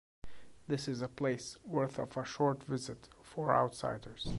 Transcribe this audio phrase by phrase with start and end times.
[0.67, 4.29] This is a place worth of a short visit for outsiders.